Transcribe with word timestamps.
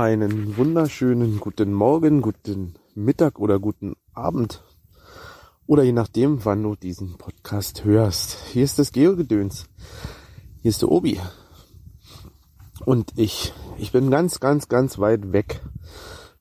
Einen 0.00 0.56
wunderschönen 0.56 1.40
guten 1.40 1.74
Morgen, 1.74 2.22
guten 2.22 2.72
Mittag 2.94 3.38
oder 3.38 3.58
guten 3.58 3.96
Abend. 4.14 4.64
Oder 5.66 5.82
je 5.82 5.92
nachdem, 5.92 6.42
wann 6.46 6.62
du 6.62 6.74
diesen 6.74 7.18
Podcast 7.18 7.84
hörst. 7.84 8.38
Hier 8.50 8.64
ist 8.64 8.78
das 8.78 8.92
Geogedöns. 8.92 9.66
Hier 10.62 10.70
ist 10.70 10.80
der 10.80 10.90
Obi. 10.90 11.20
Und 12.86 13.12
ich, 13.16 13.52
ich 13.76 13.92
bin 13.92 14.10
ganz, 14.10 14.40
ganz, 14.40 14.68
ganz 14.68 14.98
weit 14.98 15.34
weg 15.34 15.60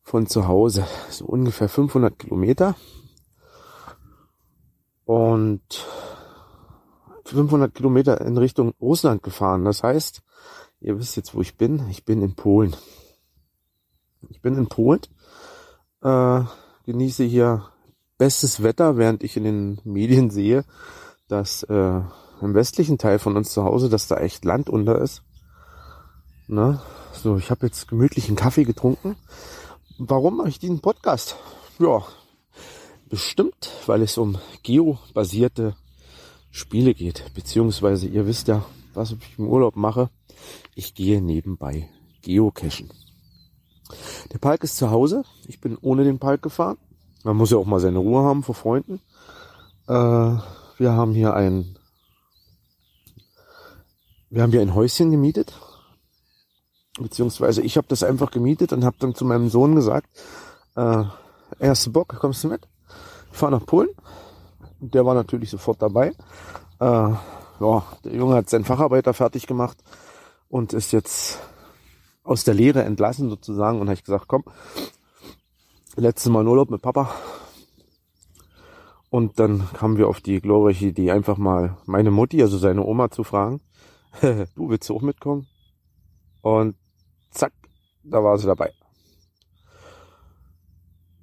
von 0.04 0.26
zu 0.26 0.48
Hause. 0.48 0.86
So 1.10 1.26
ungefähr 1.26 1.68
500 1.68 2.18
Kilometer. 2.18 2.78
Und 5.04 5.86
500 7.26 7.76
Kilometer 7.76 8.22
in 8.22 8.38
Richtung 8.38 8.74
Russland 8.80 9.22
gefahren. 9.22 9.66
Das 9.66 9.84
heißt, 9.84 10.22
ihr 10.80 10.98
wisst 10.98 11.18
jetzt, 11.18 11.36
wo 11.36 11.42
ich 11.42 11.58
bin. 11.58 11.90
Ich 11.90 12.06
bin 12.06 12.22
in 12.22 12.36
Polen. 12.36 12.74
Ich 14.30 14.42
bin 14.42 14.56
in 14.56 14.68
Polen, 14.68 15.02
äh, 16.02 16.42
genieße 16.86 17.24
hier 17.24 17.70
bestes 18.18 18.62
Wetter, 18.62 18.98
während 18.98 19.24
ich 19.24 19.38
in 19.38 19.46
den 19.46 19.82
Medien 19.84 20.30
sehe, 20.30 20.66
dass 21.28 21.64
äh, 21.64 22.02
im 22.42 22.54
westlichen 22.54 22.98
Teil 22.98 23.20
von 23.20 23.38
uns 23.38 23.54
zu 23.54 23.64
Hause, 23.64 23.90
dass 23.90 24.08
da 24.08 24.18
echt 24.18 24.46
Land 24.46 24.70
unter 24.70 25.00
ist. 25.00 25.24
Ne? 26.48 26.82
So, 27.14 27.38
ich 27.38 27.52
habe 27.52 27.66
jetzt 27.66 27.88
gemütlichen 27.88 28.36
Kaffee 28.36 28.64
getrunken. 28.64 29.16
Warum 29.98 30.38
mache 30.38 30.50
ich 30.50 30.60
diesen 30.60 30.80
Podcast? 30.80 31.36
Ja, 31.80 32.04
bestimmt, 33.10 33.72
weil 33.86 34.02
es 34.02 34.18
um 34.18 34.38
geobasierte 34.64 35.76
Spiele 36.52 36.94
geht. 36.94 37.32
Beziehungsweise 37.34 38.08
ihr 38.08 38.26
wisst 38.26 38.48
ja, 38.48 38.66
was 38.94 39.12
ich 39.12 39.38
im 39.38 39.48
Urlaub 39.48 39.76
mache. 39.76 40.10
Ich 40.76 40.94
gehe 40.94 41.22
nebenbei 41.22 41.90
geocachen. 42.22 42.90
Der 44.32 44.38
Park 44.38 44.64
ist 44.64 44.78
zu 44.78 44.92
Hause. 44.92 45.24
Ich 45.48 45.62
bin 45.62 45.78
ohne 45.82 46.04
den 46.04 46.20
Park 46.20 46.42
gefahren. 46.42 46.78
Man 47.24 47.38
muss 47.38 47.52
ja 47.52 47.58
auch 47.58 47.66
mal 47.66 47.80
seine 47.80 48.00
Ruhe 48.00 48.24
haben 48.24 48.44
vor 48.44 48.56
Freunden. 48.56 49.02
Äh, 49.88 49.94
wir 49.94 50.94
haben 50.94 51.14
hier 51.14 51.34
ein, 51.34 51.78
wir 54.30 54.44
haben 54.44 54.52
hier 54.52 54.62
ein 54.62 54.76
Häuschen 54.76 55.12
gemietet. 55.12 55.54
Beziehungsweise 57.00 57.62
ich 57.62 57.78
habe 57.78 57.88
das 57.88 58.04
einfach 58.04 58.32
gemietet 58.32 58.74
und 58.74 58.84
habe 58.84 58.98
dann 59.00 59.16
zu 59.16 59.26
meinem 59.26 59.50
Sohn 59.50 59.76
gesagt, 59.76 60.10
äh, 60.76 61.04
erste 61.60 61.90
Bock, 61.90 62.16
kommst 62.20 62.44
du 62.44 62.50
mit? 62.50 62.68
Ich 63.32 63.38
fahre 63.38 63.52
nach 63.52 63.66
Polen. 63.66 63.90
Der 64.80 65.06
war 65.06 65.14
natürlich 65.14 65.50
sofort 65.50 65.82
dabei. 65.82 66.14
Äh, 66.80 66.86
ja, 67.60 67.84
der 68.04 68.14
Junge 68.14 68.36
hat 68.36 68.50
seinen 68.50 68.66
Facharbeiter 68.66 69.14
fertig 69.14 69.48
gemacht 69.48 69.78
und 70.48 70.74
ist 70.74 70.92
jetzt 70.92 71.40
aus 72.30 72.44
der 72.44 72.54
Lehre 72.54 72.84
entlassen 72.84 73.28
sozusagen 73.28 73.80
und 73.80 73.88
habe 73.88 73.96
ich 73.96 74.04
gesagt, 74.04 74.28
komm, 74.28 74.44
letztes 75.96 76.32
Mal 76.32 76.42
in 76.42 76.48
Urlaub 76.48 76.70
mit 76.70 76.82
Papa. 76.82 77.10
Und 79.10 79.40
dann 79.40 79.68
kamen 79.74 79.98
wir 79.98 80.08
auf 80.08 80.22
die 80.22 80.40
glorreiche 80.40 80.86
Idee, 80.86 81.10
einfach 81.10 81.38
mal 81.38 81.78
meine 81.88 82.12
Mutti, 82.12 82.40
also 82.44 82.60
seine 82.60 82.86
Oma, 82.86 83.10
zu 83.10 83.24
fragen, 83.24 83.62
du 84.22 84.70
willst 84.70 84.88
du 84.88 84.96
auch 84.96 85.02
mitkommen? 85.02 85.48
Und 86.42 86.76
zack, 87.32 87.54
da 88.04 88.24
war 88.24 88.38
sie 88.38 88.46
dabei. 88.46 88.72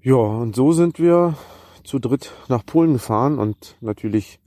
Ja, 0.02 0.16
und 0.16 0.56
so 0.56 0.72
sind 0.72 0.98
wir 0.98 1.36
zu 1.84 2.00
dritt 2.00 2.32
nach 2.48 2.66
Polen 2.66 2.94
gefahren 2.94 3.38
und 3.38 3.76
natürlich 3.80 4.40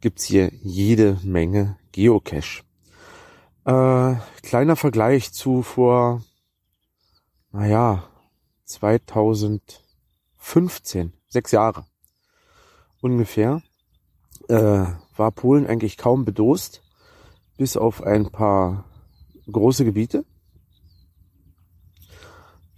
gibt's 0.00 0.24
hier 0.24 0.50
jede 0.62 1.18
Menge 1.22 1.76
Geocache. 1.92 2.62
Äh, 3.66 4.16
kleiner 4.42 4.76
Vergleich 4.76 5.32
zu 5.32 5.62
vor, 5.62 6.22
naja, 7.50 8.04
2015, 8.64 11.12
sechs 11.26 11.50
Jahre 11.50 11.84
ungefähr, 13.00 13.60
äh, 14.48 14.86
war 15.16 15.32
Polen 15.32 15.66
eigentlich 15.66 15.96
kaum 15.96 16.24
bedost, 16.24 16.84
bis 17.56 17.76
auf 17.76 18.04
ein 18.04 18.30
paar 18.30 18.84
große 19.50 19.84
Gebiete, 19.84 20.24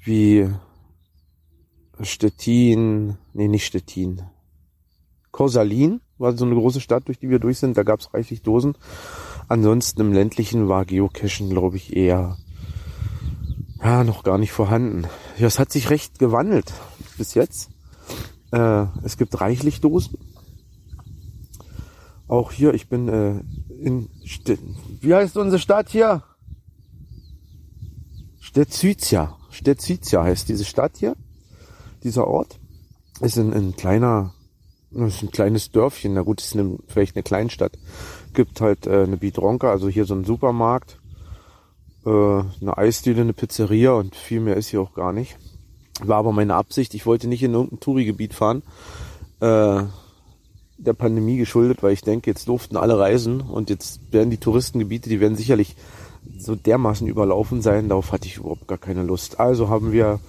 wie 0.04 0.48
Stettin, 2.00 3.18
nee, 3.34 3.48
nicht 3.48 3.66
Stettin, 3.66 4.22
Korsalin 5.32 6.00
war 6.16 6.34
so 6.34 6.46
eine 6.46 6.54
große 6.54 6.80
Stadt, 6.80 7.08
durch 7.08 7.18
die 7.18 7.28
wir 7.28 7.40
durch 7.40 7.58
sind, 7.58 7.76
da 7.76 7.82
gab's 7.82 8.14
reichlich 8.14 8.40
Dosen. 8.40 8.74
Ansonsten 9.48 10.02
im 10.02 10.12
ländlichen 10.12 10.68
war 10.68 10.84
Geocachen, 10.84 11.48
glaube 11.48 11.78
ich, 11.78 11.96
eher 11.96 12.36
ja, 13.82 14.04
noch 14.04 14.22
gar 14.22 14.36
nicht 14.36 14.52
vorhanden. 14.52 15.06
Ja, 15.38 15.46
es 15.46 15.58
hat 15.58 15.72
sich 15.72 15.88
recht 15.88 16.18
gewandelt 16.18 16.72
bis 17.16 17.34
jetzt. 17.34 17.70
Äh, 18.52 18.86
es 19.02 19.16
gibt 19.16 19.40
reichlich 19.40 19.80
Dosen. 19.80 20.18
Auch 22.26 22.52
hier, 22.52 22.74
ich 22.74 22.88
bin 22.88 23.08
äh, 23.08 23.40
in 23.80 24.10
St 24.26 24.58
wie 25.00 25.14
heißt 25.14 25.36
unsere 25.38 25.58
Stadt 25.58 25.88
hier? 25.88 26.22
Stetzycia. 28.38 29.36
Stetzycia 29.50 30.24
heißt 30.24 30.48
diese 30.48 30.64
Stadt 30.64 30.98
hier. 30.98 31.16
Dieser 32.02 32.26
Ort 32.26 32.58
ist 33.20 33.38
ein, 33.38 33.52
ein 33.54 33.76
kleiner, 33.76 34.34
ist 34.90 35.22
ein 35.22 35.30
kleines 35.30 35.70
Dörfchen. 35.70 36.12
Na 36.12 36.22
gut, 36.22 36.42
ist 36.42 36.54
eine, 36.54 36.78
vielleicht 36.86 37.16
eine 37.16 37.22
Kleinstadt 37.22 37.78
gibt 38.38 38.60
halt 38.60 38.86
äh, 38.86 39.02
eine 39.02 39.16
Bidronka, 39.16 39.68
also 39.68 39.88
hier 39.88 40.04
so 40.04 40.14
ein 40.14 40.22
Supermarkt, 40.22 40.96
äh, 42.06 42.08
eine 42.08 42.78
Eisdiele, 42.78 43.22
eine 43.22 43.32
Pizzeria 43.32 43.94
und 43.94 44.14
viel 44.14 44.38
mehr 44.38 44.56
ist 44.56 44.68
hier 44.68 44.80
auch 44.80 44.94
gar 44.94 45.12
nicht. 45.12 45.36
War 46.04 46.18
aber 46.18 46.30
meine 46.30 46.54
Absicht, 46.54 46.94
ich 46.94 47.04
wollte 47.04 47.26
nicht 47.26 47.42
in 47.42 47.52
irgendein 47.52 47.80
Touri-Gebiet 47.80 48.34
fahren, 48.34 48.62
äh, 49.40 49.82
der 50.76 50.92
Pandemie 50.92 51.36
geschuldet, 51.36 51.82
weil 51.82 51.94
ich 51.94 52.02
denke, 52.02 52.30
jetzt 52.30 52.46
durften 52.46 52.76
alle 52.76 52.96
reisen 52.96 53.40
und 53.40 53.70
jetzt 53.70 54.12
werden 54.12 54.30
die 54.30 54.36
Touristengebiete, 54.36 55.08
die 55.08 55.18
werden 55.18 55.36
sicherlich 55.36 55.74
so 56.38 56.54
dermaßen 56.54 57.08
überlaufen 57.08 57.60
sein, 57.60 57.88
darauf 57.88 58.12
hatte 58.12 58.28
ich 58.28 58.36
überhaupt 58.36 58.68
gar 58.68 58.78
keine 58.78 59.02
Lust. 59.02 59.40
Also 59.40 59.68
haben 59.68 59.90
wir 59.90 60.20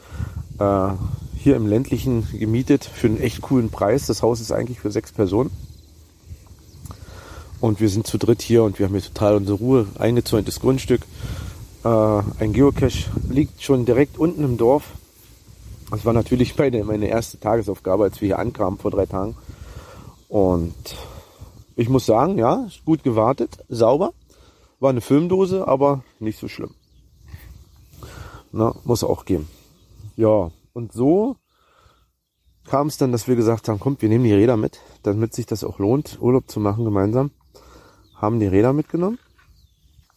äh, 0.58 0.90
hier 1.38 1.56
im 1.56 1.68
ländlichen 1.68 2.28
gemietet 2.34 2.86
für 2.86 3.06
einen 3.06 3.22
echt 3.22 3.42
coolen 3.42 3.70
Preis. 3.70 4.08
Das 4.08 4.24
Haus 4.24 4.42
ist 4.42 4.52
eigentlich 4.52 4.80
für 4.80 4.90
sechs 4.90 5.12
Personen. 5.12 5.52
Und 7.62 7.82
wir 7.82 7.90
sind 7.90 8.08
zu 8.08 8.18
dritt 8.18 8.42
hier 8.42 8.64
und 8.64 8.80
wir 8.80 8.86
haben 8.86 8.94
hier 8.94 9.04
total 9.04 9.36
unsere 9.36 9.58
Ruhe, 9.58 9.88
eingezäuntes 9.98 10.62
Grundstück. 10.62 11.02
Äh, 11.84 11.88
ein 11.88 12.54
Geocache 12.54 13.10
liegt 13.30 13.62
schon 13.62 13.86
direkt 13.86 14.18
unten 14.18 14.44
im 14.44 14.58
Dorf. 14.58 14.86
Das 15.92 16.06
war 16.06 16.14
natürlich 16.14 16.58
meine, 16.58 16.84
meine 16.86 17.08
erste 17.08 17.40
Tagesaufgabe, 17.40 18.04
als 18.04 18.22
wir 18.22 18.28
hier 18.28 18.40
ankamen 18.40 18.80
vor 18.80 18.92
drei 18.92 19.06
Tagen. 19.06 19.36
Und 20.30 20.74
ich 21.76 21.90
muss 21.90 22.06
sagen, 22.06 22.38
ja, 22.38 22.68
gut 22.86 23.04
gewartet, 23.04 23.58
sauber. 23.68 24.14
War 24.80 24.92
eine 24.92 25.02
Filmdose, 25.02 25.68
aber 25.68 26.04
nicht 26.20 26.40
so 26.40 26.48
schlimm. 26.48 26.74
Na, 28.52 28.74
muss 28.86 29.04
auch 29.04 29.26
gehen. 29.26 29.48
Ja, 30.16 30.52
und 30.72 30.94
so 30.94 31.36
kam 32.66 32.88
es 32.88 32.98
dann, 32.98 33.12
dass 33.12 33.28
wir 33.28 33.36
gesagt 33.36 33.68
haben, 33.68 33.80
kommt, 33.80 34.02
wir 34.02 34.10
nehmen 34.10 34.24
die 34.24 34.34
Räder 34.34 34.56
mit, 34.56 34.80
damit 35.04 35.34
sich 35.34 35.46
das 35.46 35.64
auch 35.64 35.80
lohnt, 35.80 36.20
Urlaub 36.22 36.50
zu 36.50 36.60
machen 36.60 36.86
gemeinsam 36.86 37.32
haben 38.20 38.40
die 38.40 38.48
Räder 38.48 38.74
mitgenommen. 38.74 39.20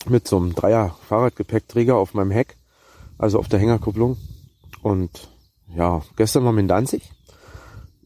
Mit 0.09 0.27
so 0.27 0.37
einem 0.37 0.55
Dreier 0.55 0.97
Fahrradgepäckträger 1.09 1.97
auf 1.97 2.13
meinem 2.15 2.33
Heck, 2.33 2.57
also 3.19 3.39
auf 3.39 3.49
der 3.49 3.61
Hängerkupplung. 3.61 4.17
Und 4.83 5.29
ja, 5.75 6.03
gestern 6.17 6.45
waren 6.45 6.57
wir 6.57 6.61
in 6.61 6.69
Danzig. 6.69 7.11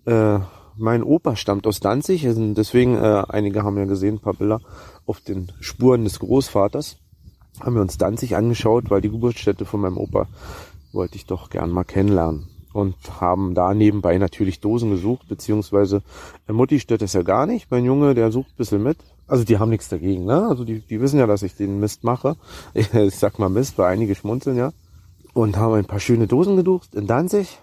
Äh, 0.04 0.38
mein 0.76 1.02
Opa 1.02 1.37
stammt 1.37 1.66
aus 1.66 1.81
Danzig, 1.81 2.26
deswegen, 2.26 2.96
äh, 2.96 3.25
einige 3.28 3.64
haben 3.64 3.78
ja 3.78 3.87
gesehen, 3.87 4.16
ein 4.16 4.20
paar 4.20 4.34
Bilder 4.34 4.60
auf 5.06 5.20
den 5.20 5.50
Spuren 5.60 6.04
des 6.04 6.19
Großvaters. 6.19 6.99
Haben 7.60 7.75
wir 7.75 7.81
uns 7.81 7.96
Danzig 7.96 8.37
angeschaut, 8.37 8.90
weil 8.90 9.00
die 9.00 9.10
Geburtsstätte 9.10 9.64
von 9.64 9.81
meinem 9.81 9.96
Opa 9.96 10.28
wollte 10.92 11.16
ich 11.16 11.25
doch 11.25 11.49
gern 11.49 11.70
mal 11.70 11.84
kennenlernen. 11.84 12.49
Und 12.75 12.94
haben 13.22 13.54
da 13.54 13.72
nebenbei 13.72 14.19
natürlich 14.19 14.60
Dosen 14.60 14.90
gesucht, 14.90 15.28
beziehungsweise 15.28 16.02
äh, 16.46 16.52
Mutti 16.52 16.78
stört 16.78 17.00
das 17.00 17.14
ja 17.14 17.22
gar 17.22 17.46
nicht. 17.46 17.70
Mein 17.70 17.87
Junge, 17.87 18.14
der 18.14 18.31
sucht 18.31 18.50
ein 18.50 18.58
bisschen 18.58 18.82
mit. 18.82 18.99
Also 19.26 19.44
die 19.44 19.58
haben 19.58 19.70
nichts 19.70 19.88
dagegen, 19.88 20.25
ne? 20.25 20.46
Also 20.49 20.64
die, 20.64 20.81
die 20.81 21.00
wissen 21.00 21.19
ja, 21.19 21.26
dass 21.26 21.43
ich 21.43 21.56
den 21.56 21.81
Mist 21.81 22.05
mache. 22.05 22.37
Ich, 22.75 23.17
sag 23.17 23.38
mal 23.38 23.49
Mist, 23.49 23.78
weil 23.78 23.93
einige 23.93 24.14
schmunzeln 24.14 24.56
ja. 24.56 24.73
Und 25.32 25.56
haben 25.56 25.75
ein 25.75 25.84
paar 25.84 26.00
schöne 26.00 26.26
Dosen 26.26 26.56
geducht 26.56 26.94
in 26.94 27.06
Danzig. 27.06 27.58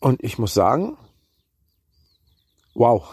Und 0.00 0.22
ich 0.22 0.38
muss 0.38 0.54
sagen, 0.54 0.96
wow. 2.74 3.08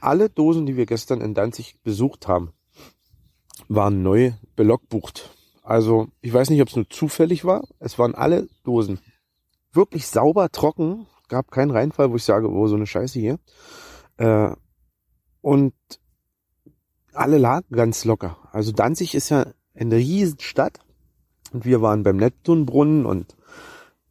Alle 0.00 0.28
Dosen, 0.28 0.66
die 0.66 0.76
wir 0.76 0.86
gestern 0.86 1.20
in 1.20 1.34
Danzig 1.34 1.76
besucht 1.82 2.28
haben, 2.28 2.52
waren 3.68 4.02
neu 4.02 4.32
belogbucht. 4.56 5.30
Also 5.62 6.08
ich 6.20 6.32
weiß 6.32 6.50
nicht, 6.50 6.60
ob 6.60 6.68
es 6.68 6.76
nur 6.76 6.88
zufällig 6.88 7.44
war. 7.44 7.64
Es 7.80 7.98
waren 7.98 8.14
alle 8.14 8.48
Dosen 8.64 9.00
wirklich 9.72 10.06
sauber, 10.06 10.50
trocken. 10.50 11.06
Gab 11.28 11.50
keinen 11.50 11.70
Reinfall, 11.70 12.10
wo 12.10 12.16
ich 12.16 12.24
sage, 12.24 12.50
oh, 12.50 12.66
so 12.66 12.76
eine 12.76 12.86
Scheiße 12.86 13.18
hier. 13.18 13.38
Äh, 14.18 14.50
und 15.40 15.74
alle 17.14 17.38
lagen 17.38 17.74
ganz 17.74 18.04
locker. 18.04 18.36
Also 18.52 18.72
Danzig 18.72 19.14
ist 19.14 19.28
ja 19.28 19.46
eine 19.74 19.96
Riesenstadt 19.96 20.80
Und 21.52 21.64
wir 21.64 21.82
waren 21.82 22.02
beim 22.02 22.16
Neptunbrunnen 22.16 23.06
und 23.06 23.36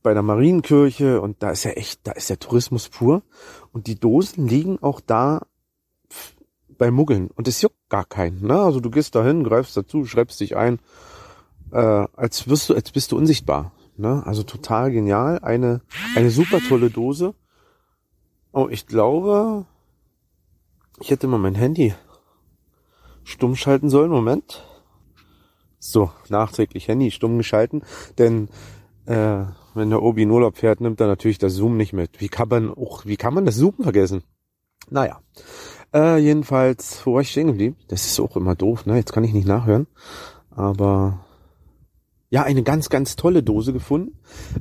bei 0.02 0.14
der 0.14 0.24
Marienkirche 0.24 1.22
und 1.22 1.42
da 1.42 1.52
ist 1.52 1.64
ja 1.64 1.72
echt, 1.72 2.06
da 2.06 2.12
ist 2.12 2.30
der 2.30 2.40
Tourismus 2.40 2.90
pur. 2.90 3.24
Und 3.72 3.88
die 3.88 3.96
Dosen 4.00 4.48
liegen 4.48 4.78
auch 4.82 5.00
da 5.00 5.46
bei 6.78 6.92
Muggeln 6.92 7.30
und 7.36 7.48
es 7.48 7.62
juckt 7.62 7.90
gar 7.90 8.06
keinen. 8.06 8.46
Ne? 8.46 8.60
Also 8.60 8.80
du 8.80 8.90
gehst 8.90 9.16
dahin, 9.16 9.44
greifst 9.44 9.78
dazu, 9.78 10.06
schreibst 10.06 10.40
dich 10.40 10.56
ein, 10.58 10.80
äh, 11.72 11.78
als 11.78 12.48
wirst 12.48 12.70
du, 12.70 12.76
als 12.76 12.92
bist 12.92 13.12
du 13.12 13.18
unsichtbar. 13.18 13.72
Ne? 13.96 14.24
Also 14.26 14.44
total 14.44 14.92
genial. 14.92 15.40
Eine, 15.40 15.82
eine 16.16 16.30
super 16.30 16.60
tolle 16.68 16.90
Dose. 16.90 17.36
Oh, 18.52 18.68
ich 18.70 18.86
glaube, 18.86 19.66
ich 21.00 21.10
hätte 21.10 21.28
mal 21.28 21.40
mein 21.40 21.56
Handy 21.56 21.94
stumm 23.24 23.56
schalten 23.56 23.90
sollen. 23.90 24.12
Moment. 24.12 24.64
So, 25.80 26.12
nachträglich 26.30 26.88
Handy 26.88 27.12
stumm 27.12 27.38
geschalten, 27.38 27.84
denn 28.18 28.48
äh, 29.06 29.44
wenn 29.74 29.90
der 29.90 30.02
Obi 30.02 30.24
in 30.24 30.32
Urlaub 30.32 30.58
fährt, 30.58 30.80
nimmt 30.80 31.02
er 31.02 31.08
natürlich 31.08 31.40
das 31.40 31.54
Zoom 31.54 31.76
nicht 31.76 31.92
mit. 31.94 32.22
Wie 32.22 32.30
kann 32.30 32.48
man 32.48 32.74
auch, 32.74 33.06
wie 33.06 33.18
kann 33.18 33.34
man 33.34 33.46
das 33.46 33.58
Zoomen 33.58 33.84
vergessen? 33.84 34.24
Naja. 34.90 35.20
Äh, 35.94 36.18
jedenfalls, 36.20 37.06
wo 37.06 37.16
war 37.16 37.22
ich 37.22 37.32
stehen 37.32 37.48
geblieben? 37.48 37.76
Das 37.88 38.06
ist 38.06 38.20
auch 38.20 38.36
immer 38.36 38.56
doof, 38.56 38.86
ne? 38.86 38.96
Jetzt 38.96 39.14
kann 39.14 39.24
ich 39.24 39.34
nicht 39.34 39.48
nachhören. 39.48 39.88
Aber 40.52 41.20
ja, 42.30 42.44
eine 42.44 42.64
ganz, 42.64 42.90
ganz 42.90 43.16
tolle 43.16 43.44
Dose 43.44 43.74
gefunden. 43.74 44.18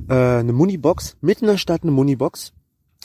Äh, 0.09 0.13
eine 0.13 0.53
Munibox, 0.53 1.17
mitten 1.21 1.45
in 1.45 1.51
der 1.51 1.57
Stadt 1.57 1.83
eine 1.83 1.91
Munibox. 1.91 2.53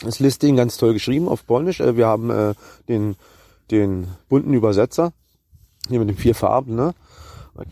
Das 0.03 0.19
Listing 0.19 0.55
ganz 0.55 0.77
toll 0.77 0.93
geschrieben 0.93 1.27
auf 1.27 1.45
Polnisch. 1.45 1.79
Äh, 1.79 1.97
wir 1.97 2.05
haben 2.05 2.29
äh, 2.29 2.53
den, 2.87 3.15
den 3.71 4.07
bunten 4.27 4.53
Übersetzer. 4.53 5.13
Hier 5.87 5.99
mit 5.99 6.09
den 6.09 6.17
vier 6.17 6.35
Farben, 6.35 6.75
ne? 6.75 6.93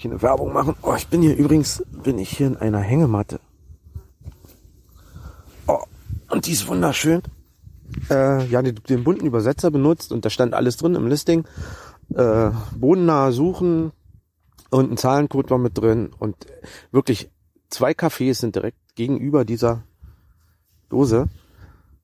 Keine 0.01 0.21
Werbung 0.21 0.51
machen. 0.51 0.75
Oh, 0.81 0.95
ich 0.98 1.07
bin 1.07 1.21
hier 1.21 1.36
übrigens, 1.36 1.83
bin 2.04 2.19
ich 2.19 2.30
hier 2.30 2.48
in 2.48 2.57
einer 2.57 2.80
Hängematte. 2.80 3.39
Oh, 5.68 5.80
und 6.30 6.45
die 6.45 6.51
ist 6.51 6.68
wunderschön. 6.68 7.21
Äh, 8.09 8.45
ja, 8.48 8.62
den, 8.62 8.75
den 8.89 9.04
bunten 9.04 9.25
Übersetzer 9.25 9.71
benutzt 9.71 10.12
und 10.12 10.25
da 10.25 10.30
stand 10.30 10.54
alles 10.54 10.77
drin 10.77 10.95
im 10.95 11.07
Listing. 11.07 11.45
Äh, 12.13 12.51
bodennah 12.75 13.31
suchen 13.31 13.92
und 14.69 14.92
ein 14.92 14.98
Zahlencode 14.98 15.50
war 15.51 15.57
mit 15.57 15.77
drin 15.77 16.12
und 16.18 16.36
wirklich 16.92 17.30
zwei 17.69 17.92
Cafés 17.92 18.36
sind 18.36 18.56
direkt 18.56 18.77
gegenüber 18.95 19.45
dieser 19.45 19.83
Dose. 20.89 21.27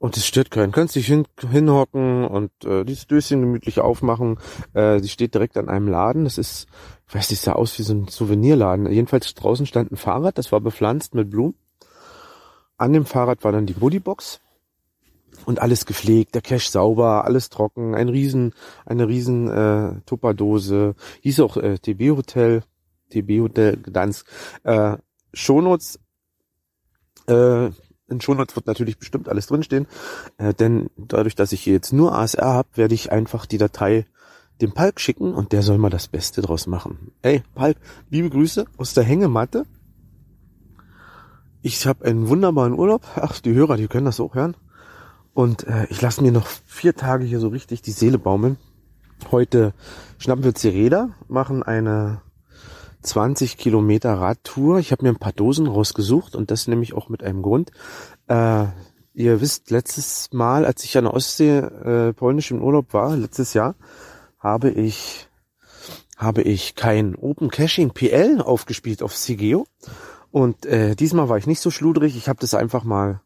Und 0.03 0.17
es 0.17 0.25
stört 0.25 0.51
keinen. 0.51 0.73
Könntest 0.73 0.97
dich 0.97 1.07
hin, 1.07 1.25
hinhocken 1.49 2.25
und 2.25 2.51
äh, 2.65 2.83
dieses 2.83 3.07
Döschen 3.07 3.39
gemütlich 3.39 3.79
aufmachen. 3.79 4.37
Äh, 4.73 4.99
sie 4.99 5.07
steht 5.07 5.33
direkt 5.33 5.55
an 5.55 5.69
einem 5.69 5.87
Laden. 5.87 6.25
Das 6.25 6.37
ist, 6.37 6.67
ich 7.07 7.15
weiß 7.15 7.29
nicht, 7.29 7.39
sah 7.39 7.53
aus 7.53 7.79
wie 7.79 7.83
so 7.83 7.93
ein 7.93 8.09
Souvenirladen. 8.09 8.91
Jedenfalls 8.91 9.33
draußen 9.33 9.65
stand 9.65 9.93
ein 9.93 9.95
Fahrrad, 9.95 10.37
das 10.37 10.51
war 10.51 10.59
bepflanzt 10.59 11.15
mit 11.15 11.29
Blumen. 11.29 11.55
An 12.75 12.91
dem 12.91 13.05
Fahrrad 13.05 13.45
war 13.45 13.53
dann 13.53 13.65
die 13.65 13.75
Bodybox 13.75 14.41
und 15.45 15.59
alles 15.61 15.85
gepflegt, 15.85 16.35
der 16.35 16.41
Cache 16.41 16.69
sauber, 16.69 17.23
alles 17.23 17.49
trocken, 17.49 17.95
ein 17.95 18.09
riesen, 18.09 18.51
eine 18.85 19.07
riesen 19.07 19.49
äh, 19.49 20.01
Tupperdose, 20.05 20.95
hieß 21.21 21.39
auch 21.39 21.55
äh, 21.55 21.77
TB 21.77 22.17
Hotel, 22.17 22.63
TB 23.09 23.39
Hotel 23.39 23.77
Gdansk, 23.77 24.27
äh, 24.63 24.97
Shownotes, 25.33 25.97
äh, 27.27 27.69
in 28.13 28.21
Shownotes 28.21 28.55
wird 28.55 28.67
natürlich 28.67 28.97
bestimmt 28.97 29.27
alles 29.27 29.47
drinstehen, 29.47 29.87
äh, 30.37 30.53
denn 30.53 30.89
dadurch, 30.95 31.35
dass 31.35 31.51
ich 31.51 31.61
hier 31.61 31.73
jetzt 31.73 31.93
nur 31.93 32.15
ASR 32.15 32.53
habe, 32.53 32.69
werde 32.75 32.95
ich 32.95 33.11
einfach 33.11 33.45
die 33.45 33.57
Datei 33.57 34.05
dem 34.61 34.71
Palk 34.71 34.99
schicken 34.99 35.33
und 35.33 35.51
der 35.51 35.61
soll 35.61 35.77
mal 35.77 35.89
das 35.89 36.07
Beste 36.07 36.41
draus 36.41 36.67
machen. 36.67 37.11
Ey, 37.21 37.43
Palk, 37.55 37.77
liebe 38.09 38.29
Grüße 38.29 38.65
aus 38.77 38.93
der 38.93 39.03
Hängematte. 39.03 39.65
Ich 41.61 41.85
habe 41.85 42.05
einen 42.05 42.27
wunderbaren 42.27 42.73
Urlaub. 42.73 43.03
Ach, 43.15 43.39
die 43.39 43.53
Hörer, 43.53 43.77
die 43.77 43.87
können 43.87 44.05
das 44.05 44.19
auch 44.19 44.35
hören. 44.35 44.55
Und 45.33 45.65
äh, 45.65 45.87
ich 45.89 46.01
lasse 46.01 46.21
mir 46.21 46.31
noch 46.31 46.47
vier 46.47 46.95
Tage 46.95 47.25
hier 47.25 47.39
so 47.39 47.47
richtig 47.47 47.81
die 47.81 47.91
Seele 47.91 48.19
baumeln. 48.19 48.57
Heute 49.31 49.73
schnappen 50.17 50.43
wir 50.43 50.49
uns 50.49 50.61
die 50.61 50.69
Räder, 50.69 51.11
machen 51.27 51.63
eine 51.63 52.21
20 53.03 53.57
Kilometer 53.57 54.13
Radtour. 54.13 54.79
Ich 54.79 54.91
habe 54.91 55.03
mir 55.03 55.09
ein 55.09 55.19
paar 55.19 55.33
Dosen 55.33 55.67
rausgesucht 55.67 56.35
und 56.35 56.51
das 56.51 56.67
nämlich 56.67 56.93
auch 56.93 57.09
mit 57.09 57.23
einem 57.23 57.41
Grund. 57.41 57.71
Äh, 58.27 58.65
ihr 59.13 59.41
wisst, 59.41 59.69
letztes 59.69 60.31
Mal, 60.31 60.65
als 60.65 60.83
ich 60.83 60.97
an 60.97 61.05
der 61.05 61.13
Ostsee 61.13 61.57
äh, 61.57 62.13
polnisch 62.13 62.51
im 62.51 62.63
Urlaub 62.63 62.93
war, 62.93 63.15
letztes 63.15 63.53
Jahr, 63.53 63.75
habe 64.39 64.69
ich 64.69 65.27
habe 66.17 66.41
ich 66.41 66.75
kein 66.75 67.15
Open 67.15 67.49
Caching 67.49 67.91
PL 67.91 68.41
aufgespielt 68.41 69.01
auf 69.01 69.15
CGO. 69.15 69.67
Und 70.31 70.65
äh, 70.65 70.95
diesmal 70.95 71.29
war 71.29 71.37
ich 71.37 71.47
nicht 71.47 71.59
so 71.59 71.69
schludrig. 71.69 72.15
Ich 72.15 72.29
habe 72.29 72.39
das 72.39 72.53
einfach 72.53 72.83
mal 72.83 73.21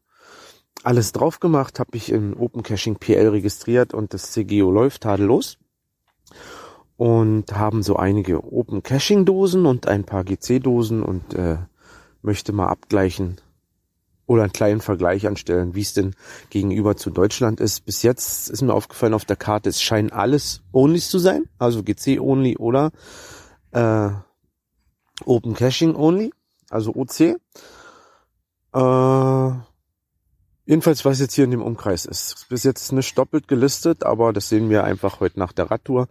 alles 0.83 1.11
drauf 1.11 1.39
gemacht, 1.39 1.79
habe 1.79 1.95
ich 1.97 2.11
in 2.11 2.33
Open 2.35 2.63
Caching 2.63 2.97
PL 2.97 3.29
registriert 3.29 3.93
und 3.93 4.13
das 4.13 4.31
CGO 4.31 4.71
läuft 4.71 5.03
tadellos. 5.03 5.57
Und 6.97 7.55
haben 7.55 7.83
so 7.83 7.95
einige 7.95 8.43
Open 8.43 8.81
Caching 8.81 9.25
Dosen 9.25 9.65
und 9.65 9.87
ein 9.87 10.03
paar 10.03 10.23
GC 10.23 10.59
Dosen 10.59 11.03
und 11.03 11.35
äh, 11.35 11.57
möchte 12.21 12.53
mal 12.53 12.67
abgleichen 12.67 13.37
oder 14.25 14.43
einen 14.43 14.51
kleinen 14.51 14.81
Vergleich 14.81 15.25
anstellen, 15.25 15.73
wie 15.73 15.81
es 15.81 15.93
denn 15.93 16.15
gegenüber 16.49 16.97
zu 16.97 17.09
Deutschland 17.09 17.61
ist. 17.61 17.85
Bis 17.85 18.03
jetzt 18.03 18.49
ist 18.49 18.61
mir 18.61 18.73
aufgefallen 18.73 19.13
auf 19.13 19.25
der 19.25 19.37
Karte, 19.37 19.69
es 19.69 19.81
scheinen 19.81 20.11
alles 20.11 20.61
Onlys 20.73 21.09
zu 21.09 21.19
sein, 21.19 21.45
also 21.59 21.83
GC 21.83 22.19
Only 22.19 22.57
oder 22.57 22.91
äh, 23.71 24.09
Open 25.23 25.53
Caching 25.53 25.95
Only, 25.95 26.31
also 26.69 26.93
OC. 26.93 27.37
Äh, 28.73 29.67
Jedenfalls, 30.67 31.05
was 31.05 31.21
jetzt 31.21 31.33
hier 31.33 31.45
in 31.45 31.51
dem 31.51 31.61
Umkreis 31.61 32.05
ist. 32.05 32.49
Bis 32.49 32.65
jetzt 32.65 32.91
nicht 32.91 33.17
doppelt 33.17 33.47
gelistet, 33.47 34.03
aber 34.03 34.33
das 34.33 34.49
sehen 34.49 34.69
wir 34.69 34.83
einfach 34.83 35.21
heute 35.21 35.39
nach 35.39 35.53
der 35.53 35.71
Radtour. 35.71 36.09